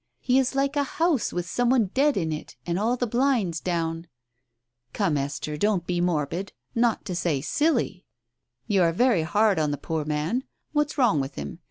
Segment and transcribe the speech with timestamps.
[0.19, 3.59] He is like a house with some one dead in it, and all the blinds
[3.59, 4.07] down!"
[4.93, 8.07] "Come, Esther, don't be morbid— not to say silly!
[8.65, 10.43] You are very hard on the poor man 1
[10.73, 11.59] What's wrong with him